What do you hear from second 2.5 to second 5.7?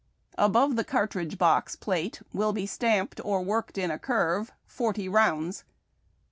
be stamped or worked in a curve' Forty Rounds.'